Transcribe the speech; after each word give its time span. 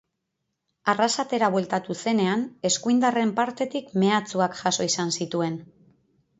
Arrasatera 0.93 1.49
bueltatu 1.55 1.97
zenean 2.07 2.47
eskuindarren 2.71 3.35
partetik 3.43 3.95
mehatxuak 4.05 4.59
jaso 4.65 4.91
izan 4.93 5.17
zituen. 5.23 5.65